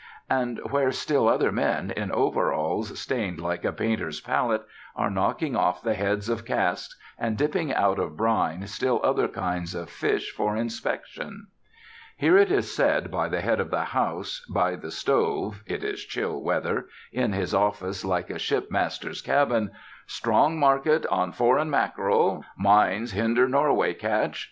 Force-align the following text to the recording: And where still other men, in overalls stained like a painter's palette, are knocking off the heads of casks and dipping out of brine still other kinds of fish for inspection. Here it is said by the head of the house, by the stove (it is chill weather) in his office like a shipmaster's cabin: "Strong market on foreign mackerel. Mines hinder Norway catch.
And 0.31 0.57
where 0.71 0.91
still 0.91 1.29
other 1.29 1.51
men, 1.51 1.91
in 1.91 2.11
overalls 2.11 2.99
stained 2.99 3.39
like 3.39 3.63
a 3.63 3.71
painter's 3.71 4.19
palette, 4.19 4.63
are 4.95 5.11
knocking 5.11 5.55
off 5.55 5.83
the 5.83 5.93
heads 5.93 6.27
of 6.27 6.43
casks 6.43 6.97
and 7.19 7.37
dipping 7.37 7.71
out 7.71 7.99
of 7.99 8.17
brine 8.17 8.65
still 8.65 8.99
other 9.03 9.27
kinds 9.27 9.75
of 9.75 9.91
fish 9.91 10.31
for 10.35 10.57
inspection. 10.57 11.49
Here 12.17 12.35
it 12.35 12.51
is 12.51 12.75
said 12.75 13.11
by 13.11 13.29
the 13.29 13.41
head 13.41 13.59
of 13.59 13.69
the 13.69 13.83
house, 13.83 14.43
by 14.49 14.75
the 14.75 14.89
stove 14.89 15.61
(it 15.67 15.83
is 15.83 16.03
chill 16.03 16.41
weather) 16.41 16.87
in 17.11 17.31
his 17.33 17.53
office 17.53 18.03
like 18.03 18.31
a 18.31 18.39
shipmaster's 18.39 19.21
cabin: 19.21 19.69
"Strong 20.07 20.57
market 20.57 21.05
on 21.11 21.31
foreign 21.31 21.69
mackerel. 21.69 22.43
Mines 22.57 23.11
hinder 23.11 23.47
Norway 23.47 23.93
catch. 23.93 24.39